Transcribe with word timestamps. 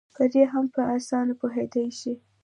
پرې 0.15 0.41
هم 0.51 0.65
په 0.75 0.81
اسانه 0.95 1.33
پوهېدی 1.39 1.87
شي 1.99 2.13